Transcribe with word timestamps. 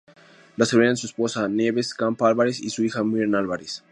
Le 0.57 0.65
sobreviven 0.65 0.97
su 0.97 1.05
esposa, 1.05 1.47
Nieves 1.47 1.93
Campa-Alvarez, 1.93 2.59
y 2.61 2.71
su 2.71 2.83
hija, 2.83 3.03
Miren 3.03 3.35
Alvarez. 3.35 3.83